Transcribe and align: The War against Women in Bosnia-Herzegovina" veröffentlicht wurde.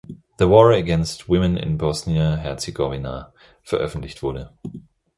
The 0.37 0.47
War 0.47 0.71
against 0.71 1.29
Women 1.29 1.57
in 1.59 1.77
Bosnia-Herzegovina" 1.77 3.31
veröffentlicht 3.67 4.23
wurde. 4.23 4.49